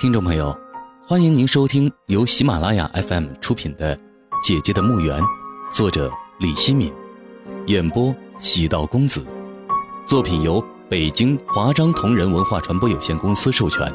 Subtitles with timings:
[0.00, 0.58] 听众朋友，
[1.06, 3.94] 欢迎您收听由喜马拉雅 FM 出品的
[4.42, 5.20] 《姐姐的墓园》，
[5.70, 6.90] 作者李希敏，
[7.66, 9.22] 演播喜道公子。
[10.06, 10.58] 作品由
[10.88, 13.92] 北京华章同仁文化传播有限公司授权。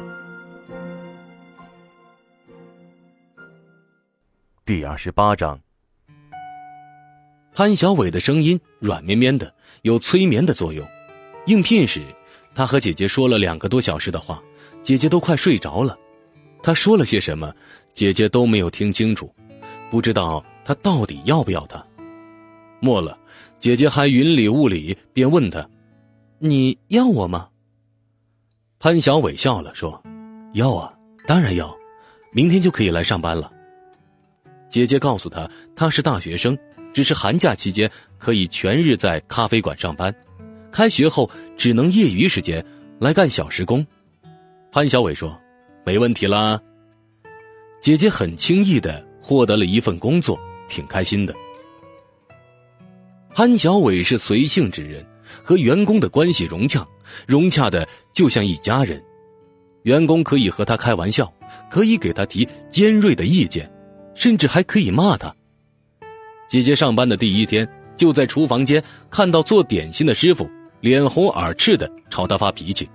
[4.64, 5.58] 第二十八章，
[7.52, 9.52] 潘小伟的声音软绵绵的，
[9.82, 10.86] 有催眠的作用。
[11.46, 12.00] 应聘时，
[12.54, 14.40] 他和姐姐说了两个多小时的话。
[14.86, 15.98] 姐姐都快睡着了，
[16.62, 17.52] 他说了些什么，
[17.92, 19.28] 姐姐都没有听清楚，
[19.90, 21.84] 不知道他到底要不要他。
[22.78, 23.18] 末了，
[23.58, 25.68] 姐姐还云里雾里，便问他
[26.38, 27.48] ：“你要我吗？”
[28.78, 30.00] 潘小伟笑了，说
[30.54, 30.94] ：“要啊，
[31.26, 31.76] 当然要，
[32.30, 33.52] 明天就可以来上班了。”
[34.70, 36.56] 姐姐告诉他，他是大学生，
[36.92, 40.14] 只是寒假期间可以全日在咖啡馆上班，
[40.70, 42.64] 开学后只能业余时间
[43.00, 43.84] 来干小时工。
[44.76, 45.34] 潘小伟说
[45.86, 46.60] ：“没问题啦。”
[47.80, 51.34] 姐姐很轻易的获得了一份工作，挺开心的。
[53.34, 55.02] 潘小伟是随性之人，
[55.42, 56.86] 和员工的关系融洽，
[57.26, 59.02] 融洽的就像一家人。
[59.84, 61.32] 员工可以和他开玩笑，
[61.70, 63.72] 可以给他提尖锐的意见，
[64.14, 65.34] 甚至还可以骂他。
[66.50, 67.66] 姐姐上班的第一天，
[67.96, 70.46] 就在厨房间看到做点心的师傅
[70.82, 72.86] 脸红耳赤的朝他发脾气。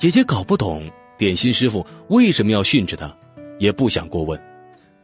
[0.00, 3.14] 姐姐搞不懂点心师傅为什么要训斥他，
[3.58, 4.40] 也不想过问。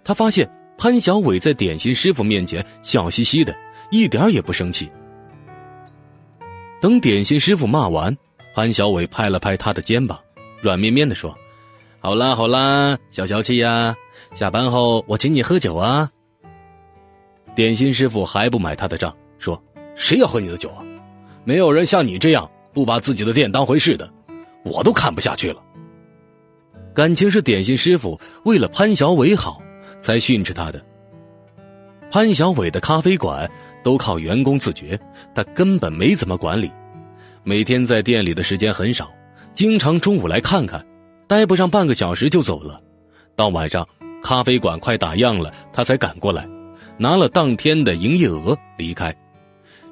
[0.02, 3.54] 她发现潘小伟在点心师傅面前笑嘻嘻的，
[3.90, 4.90] 一点也不生气。
[6.80, 8.16] 等点心师傅骂完，
[8.54, 10.18] 潘小伟拍了拍他的肩膀，
[10.62, 11.36] 软绵绵的说
[12.00, 13.94] ：“好啦好啦，消消气呀，
[14.32, 16.10] 下班后我请你喝酒啊。”
[17.54, 19.62] 点心师傅还不买他的账，说
[19.94, 20.82] ：“谁要喝你的酒啊？
[21.44, 24.10] 没有人像你这样不把自己的店当回事的。”
[24.66, 25.62] 我都看不下去了。
[26.94, 29.62] 感情是点心师傅为了潘小伟好，
[30.00, 30.84] 才训斥他的。
[32.10, 33.50] 潘小伟的咖啡馆
[33.82, 34.98] 都靠员工自觉，
[35.34, 36.70] 他根本没怎么管理，
[37.42, 39.10] 每天在店里的时间很少，
[39.54, 40.84] 经常中午来看看，
[41.26, 42.80] 待不上半个小时就走了。
[43.34, 43.86] 到晚上，
[44.22, 46.48] 咖啡馆快打烊了，他才赶过来，
[46.96, 49.14] 拿了当天的营业额离开。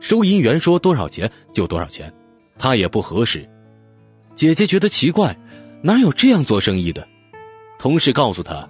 [0.01, 2.13] 收银员说多少钱就多少钱，
[2.59, 3.47] 他也不核实。
[4.34, 5.37] 姐姐觉得奇怪，
[5.81, 7.06] 哪有这样做生意的？
[7.78, 8.69] 同事告诉她，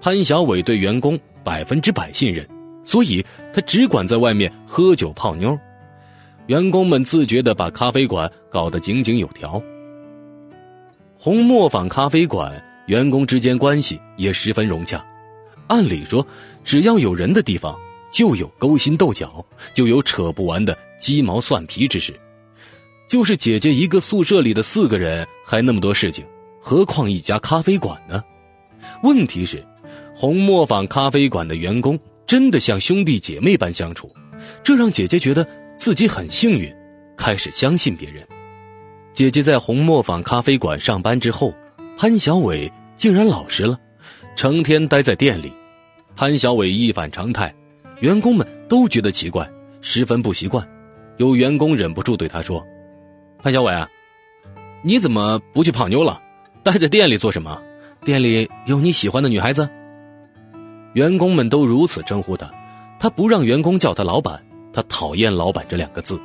[0.00, 2.46] 潘小伟对员工百分之百信任，
[2.82, 5.58] 所以他只管在外面喝酒泡妞。
[6.48, 9.60] 员工们自觉地把咖啡馆搞得井井有条。
[11.18, 15.04] 红磨坊咖啡馆员工之间关系也十分融洽。
[15.66, 16.24] 按理说，
[16.62, 17.74] 只要有人的地方，
[18.12, 19.44] 就有勾心斗角，
[19.74, 22.14] 就有扯不完的鸡毛蒜皮之事。
[23.08, 26.24] 就是姐姐一个宿舍里的四个人还那么多事情，
[26.60, 28.22] 何况一家咖啡馆呢？
[29.02, 29.64] 问题是，
[30.14, 34.12] 红磨坊咖啡馆的员工真的像兄弟姐妹般相处，
[34.64, 35.46] 这让姐姐觉得
[35.78, 36.74] 自己很幸运，
[37.16, 38.26] 开始相信别人。
[39.12, 41.54] 姐姐在红磨坊咖啡馆上班之后，
[41.96, 43.78] 潘小伟竟然老实了，
[44.34, 45.52] 成天待在店里。
[46.16, 47.54] 潘小伟一反常态，
[48.00, 49.48] 员工们都觉得奇怪，
[49.80, 50.66] 十分不习惯。
[51.18, 52.66] 有员工忍不住对他说。
[53.38, 53.86] 潘小伟，
[54.82, 56.20] 你怎么不去泡妞了？
[56.62, 57.60] 待在店里做什么？
[58.04, 59.68] 店里有你喜欢的女孩子？
[60.94, 62.50] 员工们都如此称呼他，
[62.98, 64.42] 他不让员工叫他老板，
[64.72, 66.18] 他讨厌“老板”这两个字。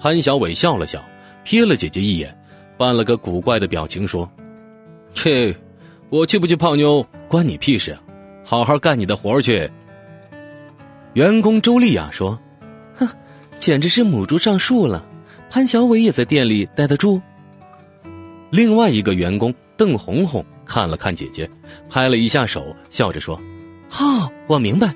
[0.00, 1.02] 潘小伟笑了笑，
[1.44, 2.36] 瞥了姐姐一眼，
[2.76, 4.28] 扮了个古怪的表情说
[5.14, 5.54] ：“切，
[6.08, 8.00] 我去不去泡妞关你屁事啊！
[8.44, 9.70] 好好干你的活去。”
[11.14, 12.38] 员工周丽雅说
[12.96, 13.08] ：“哼，
[13.58, 15.04] 简直是母猪上树了。”
[15.56, 17.18] 潘小伟也在店里待得住。
[18.50, 21.50] 另外一个员工邓红红看了看姐姐，
[21.88, 23.40] 拍了一下手，笑着说
[23.98, 24.94] ：“哦，我明白，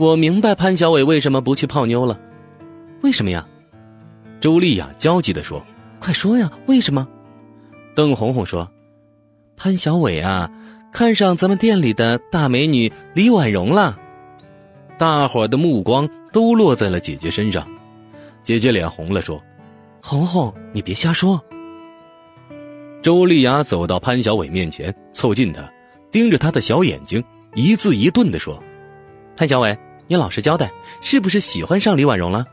[0.00, 2.18] 我明白潘小伟为什么不去泡妞了。
[3.02, 3.46] 为什么呀？”
[4.40, 5.64] 周丽雅焦急地说
[6.02, 7.06] ：“快说呀，为什么？”
[7.94, 8.68] 邓红红说
[9.56, 10.50] ：“潘小伟啊，
[10.90, 13.96] 看上咱们店里的大美女李婉容了。”
[14.98, 17.64] 大伙的目光都落在了姐姐身上，
[18.42, 19.40] 姐姐脸红了，说。
[20.02, 21.42] 红红，你别瞎说。
[23.02, 25.70] 周丽雅走到潘小伟面前，凑近他，
[26.10, 27.22] 盯着他的小眼睛，
[27.54, 28.62] 一字一顿的说
[29.36, 29.76] ：“潘小伟，
[30.06, 30.70] 你老实交代，
[31.00, 32.44] 是不是喜欢上李婉容了？”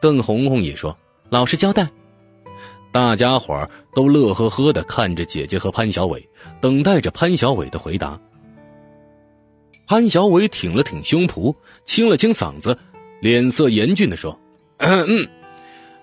[0.00, 0.96] 邓红红也说
[1.30, 1.88] ：“老实交代。”
[2.92, 6.28] 大家伙都乐呵呵的看着姐姐和潘小伟，
[6.60, 8.18] 等待着潘小伟的回答。
[9.86, 11.54] 潘小伟挺了挺胸脯，
[11.84, 12.76] 清了清嗓子，
[13.20, 14.38] 脸色严峻的说
[14.78, 15.28] ：“嗯嗯。”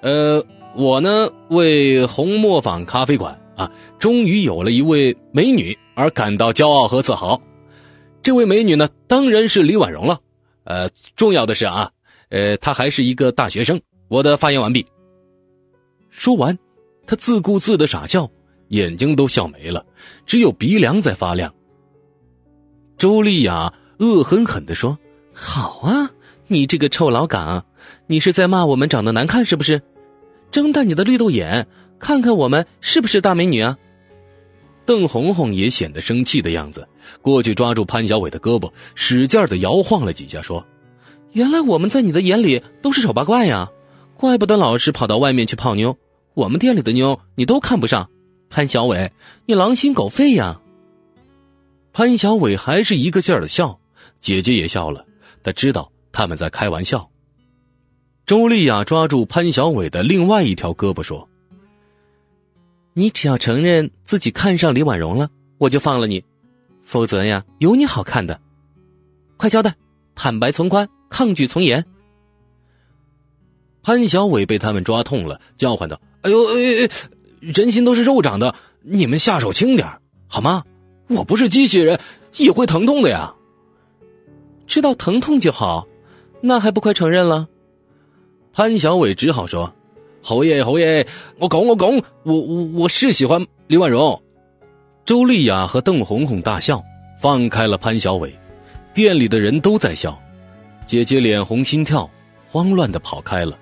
[0.01, 0.43] 呃，
[0.75, 7.41] 我呢为红磨坊咖啡馆啊，终于有了一位美女而感到骄傲和自豪。
[8.21, 10.19] 这位美女呢，当然是李婉容了。
[10.65, 11.89] 呃，重要的是啊，
[12.29, 13.79] 呃，她还是一个大学生。
[14.07, 14.85] 我的发言完毕。
[16.09, 16.57] 说完，
[17.05, 18.29] 他自顾自的傻笑，
[18.69, 19.85] 眼睛都笑没了，
[20.25, 21.53] 只有鼻梁在发亮。
[22.97, 24.97] 周丽雅恶狠狠地说
[25.31, 26.09] ：“好啊，
[26.47, 27.65] 你这个臭老岗，
[28.07, 29.81] 你是在骂我们长得难看是不是？
[30.49, 31.67] 睁大你的绿豆眼，
[31.99, 33.77] 看看我们是不是大美女啊？”
[34.85, 36.87] 邓红红也显得生气的样子，
[37.21, 40.65] 过去抓住潘小伟的胳膊，使劲的摇晃了几下，说
[41.33, 43.69] ：“原来我们在你的眼里都是丑八怪呀，
[44.15, 45.97] 怪不得老是跑到外面去泡妞。
[46.33, 48.09] 我们店里的妞你都看不上，
[48.49, 49.11] 潘小伟，
[49.45, 50.61] 你狼心狗肺呀！”
[51.91, 53.77] 潘小伟还是一个劲儿的笑，
[54.21, 55.03] 姐姐也笑了，
[55.43, 57.07] 她知道他们在开玩笑。
[58.25, 61.29] 周丽雅抓住潘小伟的另外一条胳膊说。
[62.95, 65.29] 你只要承认自己看上李婉容了，
[65.59, 66.19] 我就放了你；
[66.81, 68.41] 否则呀，有你好看的。
[69.37, 69.75] 快交代，
[70.15, 71.85] 坦白从宽，抗拒从严。
[73.83, 76.89] 潘小伟被他们抓痛了，叫唤道：“哎呦，哎哎，
[77.41, 79.87] 人心都是肉长的，你们下手轻点
[80.25, 80.63] 好吗？
[81.09, 81.99] 我不是机器人，
[82.37, 83.35] 也会疼痛的呀。
[84.65, 85.87] 知道疼痛就好，
[86.47, 87.47] 那还不快承认了？”
[88.53, 89.71] 潘小伟只好说。
[90.23, 91.07] 侯爷，侯爷，
[91.37, 94.21] 我拱，我拱，我我我是喜欢李婉容。
[95.05, 96.83] 周丽雅和邓红红大笑，
[97.21, 98.37] 放开了潘小伟。
[98.93, 100.19] 店里的人都在笑，
[100.85, 102.09] 姐姐脸红心跳，
[102.51, 103.57] 慌乱的跑开了。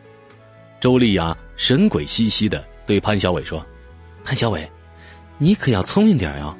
[0.79, 3.63] 周丽雅神鬼兮兮的对潘小伟说
[4.25, 4.67] ：“潘小伟，
[5.37, 6.57] 你可要聪明点啊！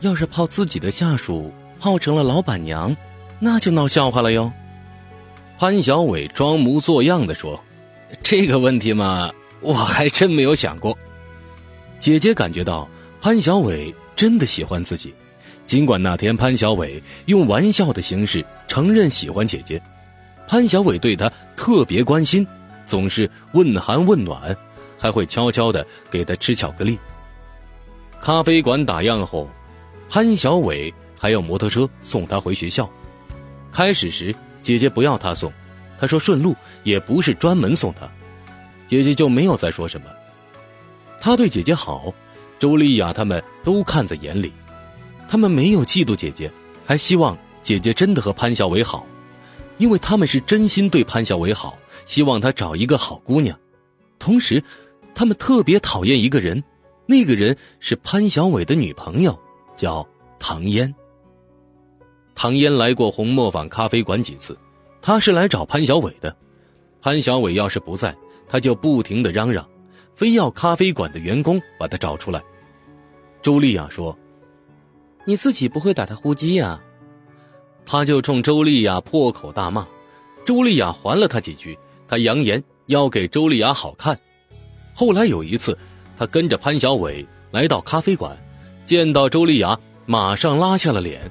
[0.00, 2.96] 要是泡自己的下属泡成了老板娘，
[3.38, 4.50] 那就闹笑话了哟。”
[5.60, 7.62] 潘小伟装模作样的说。
[8.22, 9.30] 这个问题嘛，
[9.60, 10.96] 我还真没有想过。
[11.98, 12.88] 姐姐感觉到
[13.20, 15.14] 潘小伟真的喜欢自己，
[15.66, 19.78] 尽管那天潘小伟用玩笑的形式承认喜欢姐姐，
[20.48, 22.46] 潘小伟对她特别关心，
[22.86, 24.56] 总是问寒问暖，
[24.98, 26.98] 还会悄悄的给她吃巧克力。
[28.18, 29.46] 咖啡馆打烊后，
[30.08, 30.90] 潘小伟
[31.20, 32.90] 还要摩托车送她回学校。
[33.70, 35.52] 开始时，姐姐不要他送。
[35.98, 38.10] 他说：“顺路也不是专门送他，
[38.88, 40.06] 姐姐就没有再说什么。
[41.20, 42.10] 他对姐姐好，
[42.58, 44.50] 周丽雅他们都看在眼里。
[45.28, 46.50] 他们没有嫉妒姐姐，
[46.86, 49.06] 还希望姐姐真的和潘小伟好，
[49.76, 53.54] 因为他们是真心对潘小伟好，希望他找一个好姑娘。
[54.18, 54.64] 同时，
[55.14, 56.64] 他们特别讨厌一个人，
[57.04, 59.38] 那个人是潘小伟的女朋友，
[59.76, 60.08] 叫
[60.38, 60.94] 唐嫣。
[62.42, 64.56] 唐嫣来过红磨坊咖啡馆几次。”
[65.02, 66.34] 他是来找潘小伟的，
[67.02, 68.16] 潘小伟要是不在，
[68.48, 69.68] 他就不停的嚷嚷，
[70.14, 72.42] 非要咖啡馆的员工把他找出来。
[73.42, 74.16] 朱莉亚说
[75.26, 76.80] ：“你自己不会打他呼机呀？”
[77.84, 79.86] 他就冲周丽雅破口大骂，
[80.42, 81.78] 周丽亚还了他几句，
[82.08, 84.18] 他扬言要给周丽雅好看。
[84.94, 85.76] 后来有一次，
[86.16, 88.34] 他跟着潘小伟来到咖啡馆，
[88.86, 91.30] 见到周丽雅，马上拉下了脸，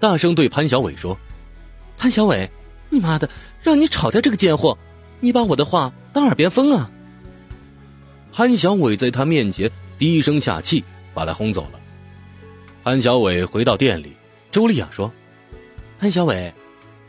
[0.00, 1.16] 大声对潘小伟说
[1.96, 2.50] ：“潘小伟。”
[2.92, 3.30] 你妈的，
[3.62, 4.76] 让你炒掉这个贱货！
[5.20, 6.90] 你把我的话当耳边风啊！
[8.32, 10.82] 潘小伟在他面前低声下气，
[11.14, 11.78] 把他轰走了。
[12.82, 14.16] 潘小伟回到店里，
[14.50, 15.12] 周丽雅说
[16.00, 16.52] ：“潘小伟，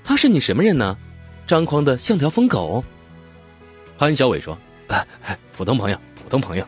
[0.04, 0.96] 他是你什么人呢？
[1.48, 2.84] 张狂的像条疯狗。”
[3.98, 4.56] 潘小伟说
[5.58, 6.68] ：“普通朋友，普通朋友，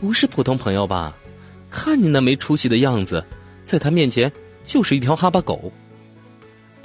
[0.00, 1.16] 不是普通朋友吧？
[1.70, 3.24] 看你那没出息的样子，
[3.62, 4.32] 在他面前
[4.64, 5.72] 就是一条哈巴狗。”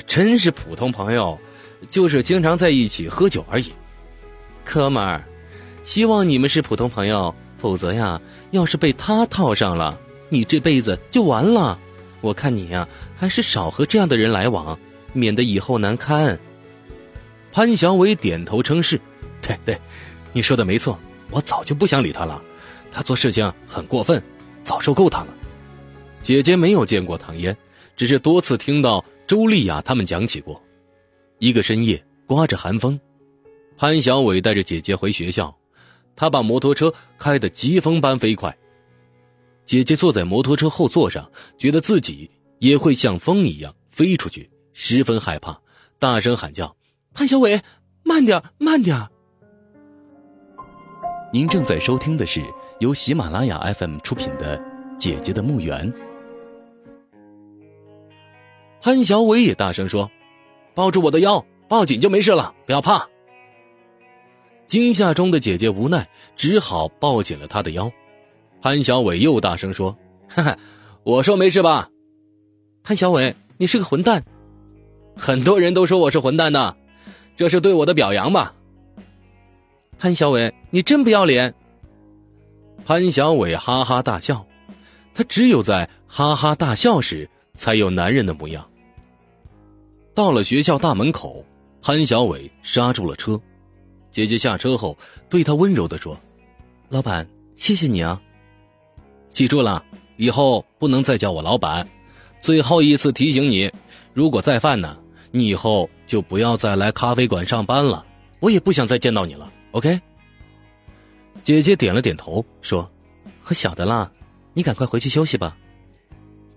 [0.06, 1.38] 真是普通朋友，
[1.90, 3.72] 就是经常在一起喝酒而已。
[4.64, 5.24] 哥们儿，
[5.84, 11.80] 希望你们是普通朋友，否则呀，要是被他套上了，你这辈子就完了。
[12.22, 14.78] 我看你呀，还是少和这样的人来往，
[15.14, 16.38] 免得以后难堪。
[17.52, 19.00] 潘小伟点头称是
[19.42, 19.80] ：“对对，
[20.32, 20.98] 你说的没错，
[21.32, 22.42] 我早就不想理他了。
[22.92, 24.22] 他做事情很过分，
[24.64, 25.28] 早受够他了。”
[26.22, 27.56] 姐姐没有见过唐嫣，
[27.98, 29.04] 只是多次听到。
[29.28, 30.64] 周丽雅他们讲起过，
[31.40, 32.98] 一个深夜刮着寒风，
[33.76, 35.54] 潘小伟带着姐姐回学校，
[36.16, 38.58] 他把摩托车开得疾风般飞快。
[39.66, 45.60] 姐姐坐在摩托车后座上，觉得自己也会像风一样飞出去，十分害怕，
[46.00, 46.74] 大声喊叫
[47.14, 47.62] ：“潘小伟，
[48.04, 48.98] 慢点，慢点！”
[51.34, 52.42] 您正在收听的是
[52.80, 54.58] 由喜马拉雅 FM 出品的
[54.98, 55.92] 《姐姐的墓园》。
[58.82, 60.10] 潘小伟也大声说
[60.74, 63.08] ：“抱住我的腰，抱紧就没事了，不要怕。”
[64.68, 67.92] 惊吓中的姐姐无奈，只好抱紧了他的腰。
[68.62, 70.58] 潘小伟又大声说：“哈哈，
[71.04, 71.90] 我说没事吧？”
[72.84, 74.24] 潘小伟，你是个混蛋！
[75.16, 76.76] 很多人都说我是混蛋的，
[77.36, 78.54] 这是对我的表扬吧？
[79.98, 81.54] 潘小伟，你真不要脸！
[82.86, 84.46] 潘小伟哈哈大笑，
[85.14, 88.66] 他只有在哈哈大笑时才有男人的模样。
[90.14, 91.44] 到了学校大门口，
[91.82, 93.40] 潘小伟刹住了车。
[94.12, 94.98] 姐姐下车后，
[95.30, 96.18] 对他温柔的说
[96.90, 98.20] ：“老板，谢谢你啊！
[99.32, 99.84] 记住了，
[100.16, 101.88] 以后不能再叫我老板。
[102.40, 103.72] 最后一次提醒你，
[104.14, 104.98] 如果再犯呢，
[105.32, 108.06] 你以后就不要再来咖啡馆上班了。
[108.40, 109.52] 我也不想再见到你了。
[109.72, 110.00] OK？”
[111.44, 112.90] 姐姐点了点头，说
[113.46, 114.12] ：“我晓得啦，
[114.54, 115.56] 你赶快回去休息吧。”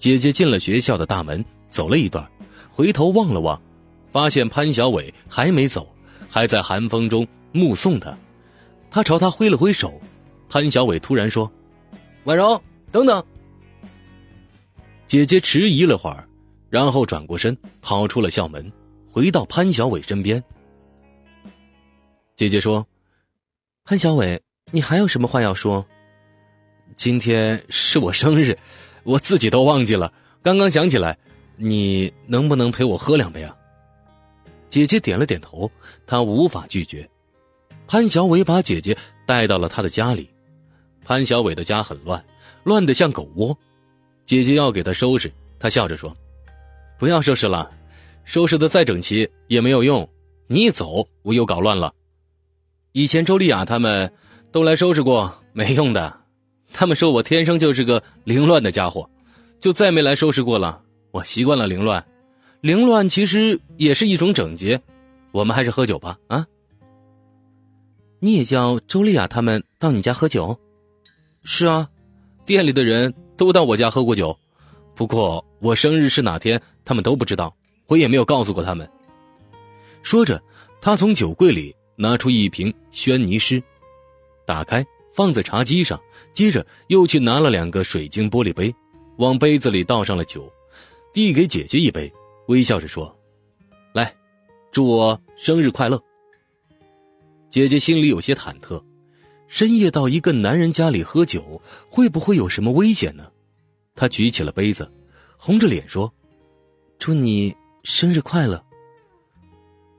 [0.00, 2.26] 姐姐进了学校的大门，走了一段，
[2.72, 3.60] 回头望了望，
[4.10, 5.86] 发现潘小伟还没走，
[6.28, 7.24] 还在寒风中。
[7.52, 8.16] 目送他，
[8.92, 10.00] 他朝他挥了挥手。
[10.48, 11.50] 潘小伟突然说
[12.22, 13.24] ：“婉柔，等等。”
[15.08, 16.28] 姐姐迟疑了会儿，
[16.68, 18.72] 然后转过身跑出了校门，
[19.10, 20.40] 回到潘小伟身边。
[22.36, 22.86] 姐姐说
[23.84, 24.40] ：“潘小伟，
[24.70, 25.84] 你还有什么话要说？
[26.94, 28.56] 今天是我生日，
[29.02, 31.16] 我自己都忘记了，刚刚想起来，
[31.56, 33.56] 你能不能陪我喝两杯啊？”
[34.70, 35.70] 姐姐点了点头，
[36.06, 37.08] 她无法拒绝。
[37.88, 40.30] 潘小伟把姐姐带到了他的家里，
[41.04, 42.24] 潘小伟的家很乱，
[42.62, 43.56] 乱得像狗窝。
[44.26, 46.16] 姐姐要给他收拾，他笑着说
[47.00, 47.68] ：“不要收拾了，
[48.24, 50.08] 收拾的再整齐也没有用，
[50.46, 51.92] 你一走我又搞乱了。
[52.92, 54.12] 以前周丽雅他们
[54.52, 56.19] 都来收拾过，没用的，
[56.72, 59.08] 他们说我天生就是个凌乱的家伙，
[59.58, 60.80] 就再没来收拾过了。
[61.10, 62.04] 我习惯了凌乱，
[62.60, 64.80] 凌乱其实也是一种整洁。
[65.32, 66.46] 我们还是喝酒吧，啊。”
[68.22, 70.58] 你也叫周丽雅他们到你家喝酒？
[71.42, 71.88] 是啊，
[72.44, 74.36] 店里的人都到我家喝过酒。
[74.94, 77.54] 不过我生日是哪天，他们都不知道，
[77.86, 78.86] 我也没有告诉过他们。
[80.02, 80.40] 说着，
[80.82, 83.62] 他从酒柜里拿出一瓶轩尼诗，
[84.44, 86.00] 打开放在茶几上，
[86.32, 88.74] 接着又去拿了两个水晶玻璃杯，
[89.18, 90.50] 往杯子里倒上了酒，
[91.12, 92.12] 递给姐姐一杯，
[92.46, 93.14] 微笑着说
[93.92, 94.14] ：“来，
[94.70, 96.00] 祝我生日快乐。”
[97.50, 98.82] 姐姐心里有些忐忑，
[99.48, 103.30] 深夜到一个男人家里喝酒，会不会有什么危险呢？
[103.96, 104.90] 她举起了杯子，
[105.36, 106.12] 红着脸说
[106.98, 108.64] ：“祝你生日快乐。”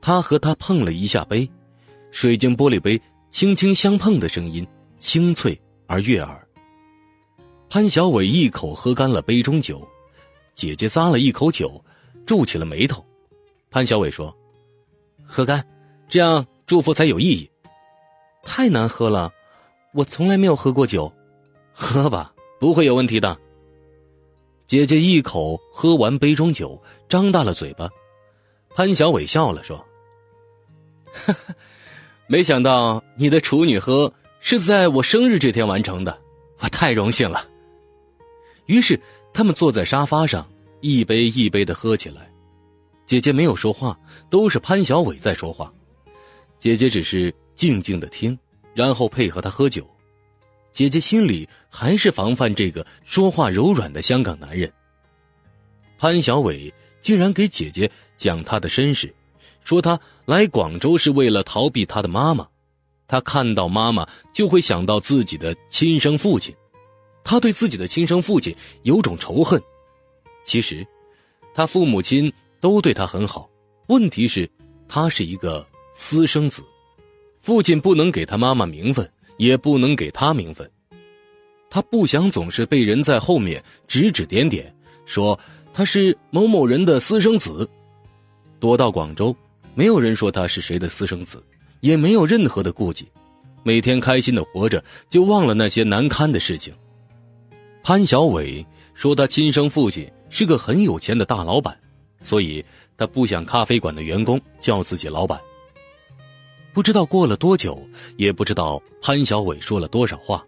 [0.00, 1.48] 他和她碰了一下杯，
[2.10, 3.00] 水晶玻璃杯
[3.30, 4.66] 轻轻相碰的声音
[5.02, 6.48] 清脆而悦耳。
[7.68, 9.86] 潘小伟一口喝干了杯中酒，
[10.54, 11.84] 姐姐咂了一口酒，
[12.24, 13.04] 皱起了眉头。
[13.68, 14.32] 潘小伟说
[15.26, 15.66] ：“喝干，
[16.08, 17.50] 这样。”祝福才有意义。
[18.44, 19.30] 太难喝了，
[19.92, 21.12] 我从来没有喝过酒。
[21.74, 23.36] 喝吧，不会有问题的。
[24.68, 27.90] 姐姐一口喝完杯中酒，张大了嘴巴。
[28.74, 29.84] 潘小伟笑了，说
[32.28, 34.10] ：“没想到你的处女喝
[34.44, 36.20] 是在我生日这天完成的，
[36.58, 37.48] 我太荣幸了。”
[38.66, 39.00] 于是
[39.32, 40.46] 他们坐在沙发上，
[40.80, 42.28] 一杯一杯的喝起来。
[43.06, 45.72] 姐姐没有说话，都是潘小伟在说话。
[46.58, 48.36] 姐姐只是静静的听，
[48.74, 49.88] 然后配合他喝酒。
[50.72, 54.70] 姐姐心里还是防范这个说话柔软的香港男人。
[55.98, 59.14] 潘小伟竟然给姐姐讲他的身世，
[59.62, 62.48] 说他来广州是为了逃避他的妈妈。
[63.06, 66.54] 他看到妈妈就会想到自己的亲生父亲，
[67.24, 69.62] 他对自己的亲生父亲有种仇恨。
[70.44, 70.86] 其实，
[71.54, 73.48] 他父母亲都对他很好，
[73.88, 74.48] 问题是，
[74.88, 75.66] 他是一个。
[75.94, 76.64] 私生子，
[77.38, 79.06] 父亲不能给他妈妈名分，
[79.36, 80.68] 也不能给他名分。
[81.68, 85.38] 他不想总是被人在后面指指点点，说
[85.70, 87.68] 他是某某人的私生子。
[88.58, 89.36] 躲到广州，
[89.74, 91.44] 没有人说他是谁的私生子，
[91.82, 93.08] 也没有任何的顾忌，
[93.64, 96.72] 每天开心的活着，就忘了那些难堪的事情。
[97.82, 101.76] 潘小伟说，他亲生父亲是个很有钱的大老板，
[102.20, 102.64] 所以
[102.96, 105.40] 他不想咖啡馆的员工叫自己老板。
[106.72, 107.84] 不知道过了多久，
[108.16, 110.44] 也不知道潘小伟说了多少话，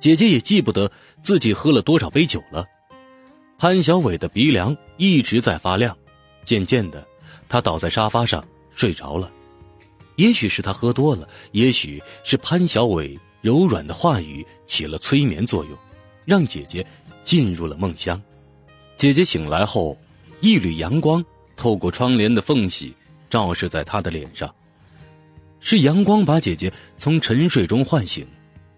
[0.00, 0.90] 姐姐也记不得
[1.22, 2.66] 自己喝了多少杯酒了。
[3.56, 5.96] 潘小伟的鼻梁一直在发亮，
[6.44, 7.06] 渐渐的，
[7.48, 8.44] 他倒在沙发上
[8.74, 9.30] 睡着了。
[10.16, 15.78] 也许是他喝多了，也许是潘小伟柔软的话语起了催眠作用，
[16.24, 16.84] 让姐姐
[17.22, 18.20] 进入了梦乡。
[18.96, 19.96] 姐姐醒来后，
[20.40, 22.94] 一缕阳光透过窗帘的缝隙
[23.30, 24.52] 照射在她的脸上。
[25.60, 28.26] 是阳光把姐姐从沉睡中唤醒，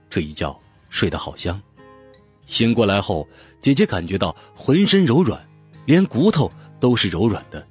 [0.09, 1.61] 这一觉睡得好香。
[2.47, 3.28] 醒过来后，
[3.61, 5.47] 姐姐感觉到浑身柔软，
[5.85, 7.64] 连骨头都是柔软的。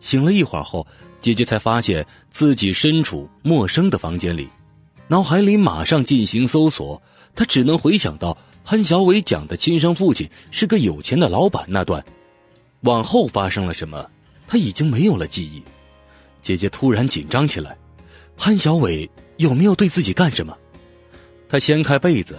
[0.00, 0.86] 醒了一会儿后，
[1.26, 4.48] 姐姐才发现自己身处陌生的房间里，
[5.08, 7.02] 脑海里马上进行搜索。
[7.34, 12.04] 她只能回想到潘小伟讲的亲生父亲是个有钱的老板那段，
[12.82, 14.08] 往后发生了什么，
[14.46, 15.60] 她已经没有了记忆。
[16.42, 17.76] 姐姐突然紧张起来，
[18.36, 20.56] 潘小伟有没有对自己干什么？
[21.48, 22.38] 她掀开被子，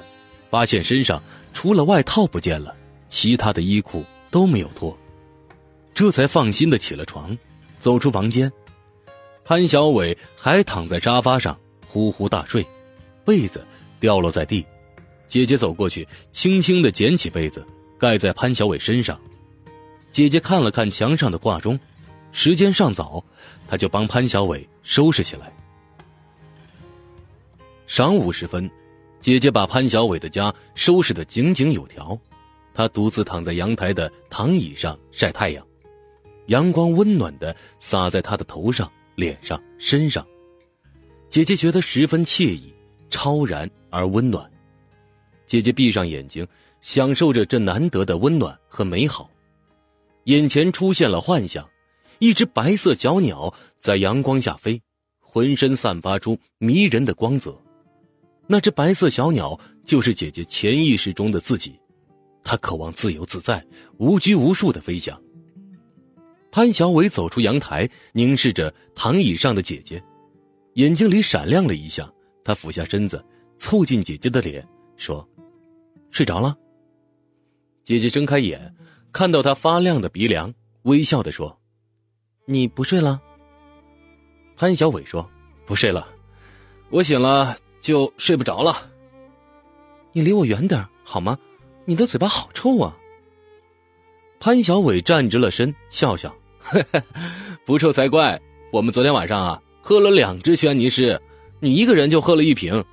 [0.50, 1.22] 发现身上
[1.54, 2.74] 除了外套不见了，
[3.10, 4.98] 其他的衣裤都没有脱，
[5.94, 7.38] 这才放心的起了床。
[7.80, 8.52] 走出房间，
[9.48, 12.68] 潘小伟还躺在沙发上呼呼大睡，
[13.24, 13.66] 被子
[13.98, 14.66] 掉落在地。
[15.26, 17.66] 姐姐走过去，轻轻的捡起被子
[17.98, 19.18] 盖在潘小伟身上。
[20.12, 21.80] 姐姐看了看墙上的挂钟，
[22.34, 23.24] 时间尚早，
[23.70, 25.50] 她就帮潘小伟收拾起来。
[27.88, 28.70] 晌午时分，
[29.22, 32.20] 姐姐把潘小伟的家收拾得井井有条，
[32.74, 35.66] 她独自躺在阳台的躺椅上晒太阳。
[36.48, 40.24] 阳光温暖的洒在她的头上、脸上、身上，
[41.28, 42.72] 姐姐觉得十分惬意、
[43.10, 44.48] 超然而温暖。
[45.48, 46.48] 姐姐闭上眼睛，
[46.82, 49.28] 享受着这难得的温暖和美好。
[50.26, 51.68] 眼前出现了幻象，
[52.20, 54.80] 一只白色小鸟在阳光下飞，
[55.20, 57.60] 浑身散发出迷人的光泽。
[58.46, 61.74] 那只白色小鸟就是姐姐潜意识中的自己，
[62.44, 63.66] 她渴望自由自在、
[63.98, 65.20] 无拘无束的飞翔。
[66.52, 70.02] 潘小伟走出阳台，凝视着躺椅上的姐姐，
[70.74, 72.12] 眼睛里闪亮了一下。
[72.44, 73.24] 他俯下身子，
[73.58, 75.28] 凑近姐姐的脸，说
[76.12, 76.56] ：“睡着了。”
[77.84, 78.74] 姐姐睁开眼，
[79.12, 81.60] 看到他发亮的鼻梁，微笑的说
[82.48, 83.22] ：“你不睡了？”
[84.56, 85.30] 潘小伟说
[85.68, 86.08] ：“不睡了，
[86.90, 88.90] 我醒了就睡不着了。”
[90.14, 91.38] 你离我远点好吗？
[91.86, 92.98] 你的嘴巴好臭啊！
[94.40, 96.34] 潘小伟站直了身，笑笑
[97.66, 98.40] ：“不臭才怪！
[98.72, 101.20] 我们昨天晚上啊，喝了两只轩尼诗，
[101.60, 102.84] 你一个人就喝了一瓶。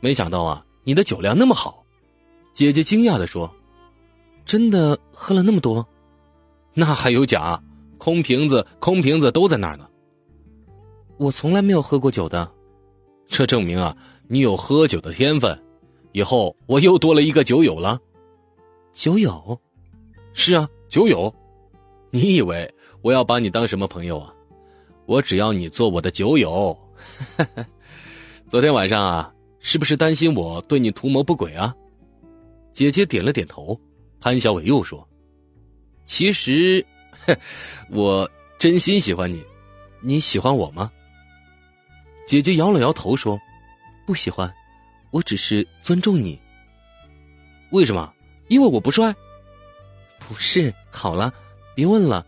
[0.00, 1.84] 没想到啊，你的酒量那么好。”
[2.54, 3.54] 姐姐惊讶的说
[4.46, 5.86] ：“真的喝了那么多？
[6.72, 7.62] 那还有假？
[7.98, 9.86] 空瓶子，空瓶子都在那儿呢。
[11.18, 12.50] 我从来没有喝过酒的，
[13.28, 13.94] 这证明啊，
[14.28, 15.62] 你有喝酒的天分。
[16.12, 18.00] 以后我又多了一个酒友了。
[18.94, 19.60] 酒友？
[20.32, 21.34] 是啊。”酒友，
[22.10, 22.72] 你以为
[23.02, 24.32] 我要把你当什么朋友啊？
[25.06, 26.76] 我只要你做我的酒友。
[28.48, 31.74] 昨天晚上啊，是不是担心我对你图谋不轨啊？
[32.72, 33.78] 姐姐点了点头。
[34.20, 35.06] 潘小伟又说
[36.04, 36.84] ：“其实，
[37.90, 39.44] 我真心喜欢你，
[40.00, 40.90] 你喜欢我吗？”
[42.26, 43.38] 姐姐摇了摇头说
[44.06, 44.52] ：“不喜欢，
[45.12, 46.40] 我只是尊重你。
[47.70, 48.12] 为什么？
[48.48, 49.14] 因为我不帅。”
[50.28, 51.32] 不是，好了，
[51.74, 52.26] 别问了。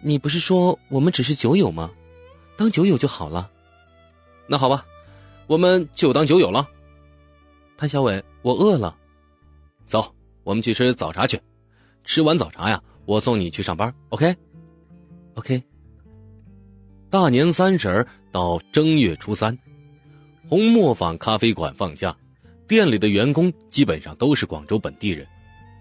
[0.00, 1.90] 你不是说我们只是酒友吗？
[2.56, 3.50] 当酒友就好了。
[4.46, 4.86] 那好吧，
[5.48, 6.68] 我们就当酒友了。
[7.76, 8.96] 潘小伟，我饿了，
[9.86, 11.40] 走，我们去吃早茶去。
[12.04, 13.92] 吃完早茶呀，我送你去上班。
[14.10, 15.62] OK，OK。
[17.10, 19.58] 大年三十到正月初三，
[20.48, 22.16] 红磨坊咖啡馆放假，
[22.68, 25.26] 店里的员工基本上都是广州本地人。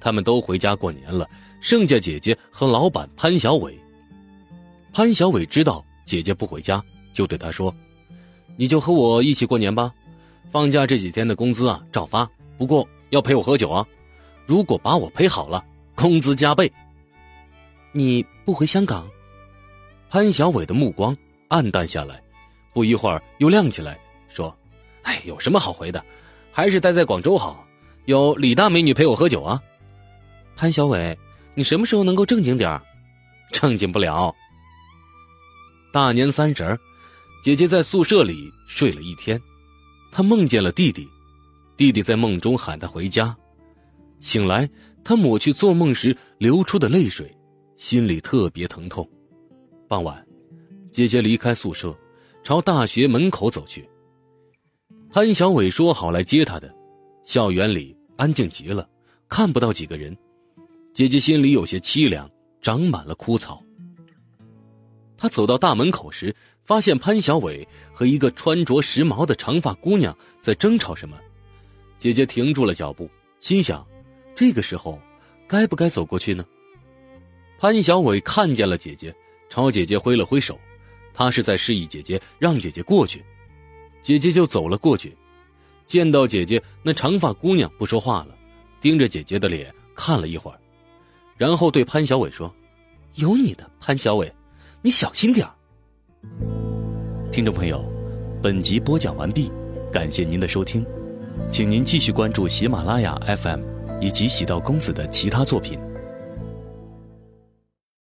[0.05, 1.27] 他们都回家过年了，
[1.59, 3.75] 剩下姐姐和老板潘小伟。
[4.93, 6.79] 潘小伟知道姐姐不回家，
[7.11, 7.75] 就对他说
[8.55, 9.91] ：“你就和我一起过年吧，
[10.51, 13.83] 放假这几天的工资啊照发，不过要陪我喝酒啊。
[14.45, 15.65] 如果把我陪好了，
[15.95, 16.71] 工资加倍。”
[17.91, 19.09] 你不回香港？
[20.07, 22.21] 潘小伟的目光暗淡下来，
[22.75, 24.55] 不一会儿又亮起来，说
[25.01, 26.05] ：“哎，有什么好回的？
[26.51, 27.65] 还是待在广州好，
[28.05, 29.59] 有李大美女陪我喝酒啊。”
[30.55, 31.17] 潘小伟，
[31.53, 32.81] 你什么时候能够正经点儿
[33.51, 34.33] 正经不了。
[35.91, 36.79] 大年三十
[37.43, 39.39] 姐姐在宿舍里睡了一天，
[40.11, 41.07] 她梦见了弟弟，
[41.75, 43.35] 弟弟在梦中喊她回家。
[44.21, 44.67] 醒来，
[45.03, 47.29] 她抹去做梦时流出的泪水，
[47.75, 49.07] 心里特别疼痛。
[49.89, 50.25] 傍晚，
[50.91, 51.93] 姐姐离开宿舍，
[52.43, 53.87] 朝大学门口走去。
[55.11, 56.73] 潘小伟说好来接她的，
[57.25, 58.87] 校园里安静极了，
[59.27, 60.17] 看不到几个人。
[60.95, 62.31] 姐姐心里有些凄凉，
[62.61, 63.61] 长满了枯草。
[65.17, 71.19] 她走到大门口时，发现潘小伟和一个穿着时髦的长发姑娘在争吵什么。
[71.99, 73.09] 姐姐停住了脚步，
[73.41, 73.85] 心想：
[74.33, 74.97] 这个时候
[75.49, 76.45] 该不该走过去呢？
[77.59, 79.13] 潘小伟看见了姐姐，
[79.49, 80.57] 朝姐姐挥了挥手，
[81.13, 83.21] 他是在示意姐姐让姐姐过去。
[84.01, 85.13] 姐姐就走了过去，
[85.85, 88.37] 见到姐姐，那长发姑娘不说话了。
[88.79, 90.59] 盯着姐姐的脸看了一会儿，
[91.37, 92.53] 然后对潘小伟说
[93.15, 94.31] ：“有你的，潘小伟，
[94.81, 95.45] 你小心点
[97.29, 97.83] 听众朋友，
[98.41, 99.51] 本集播讲完毕，
[99.91, 100.85] 感谢您的收听，
[101.51, 103.59] 请您继续关注喜马拉雅 FM
[103.99, 105.77] 以及喜道公子的其他作品。